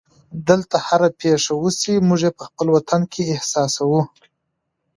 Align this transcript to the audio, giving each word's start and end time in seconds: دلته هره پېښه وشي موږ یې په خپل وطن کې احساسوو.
دلته 0.47 0.75
هره 0.87 1.09
پېښه 1.21 1.53
وشي 1.61 1.95
موږ 2.07 2.19
یې 2.25 2.31
په 2.37 2.43
خپل 2.49 2.67
وطن 2.75 3.01
کې 3.11 3.29
احساسوو. 3.33 4.01